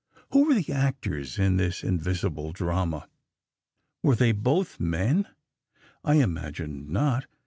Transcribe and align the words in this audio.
"Who 0.31 0.45
were 0.45 0.55
the 0.55 0.73
actors 0.73 1.37
in 1.37 1.57
this 1.57 1.83
invisible 1.83 2.51
drama? 2.53 3.07
Were 4.01 4.15
they 4.15 4.31
both 4.31 4.79
men? 4.79 5.27
I 6.03 6.15
imagined 6.15 6.89
not! 6.89 7.27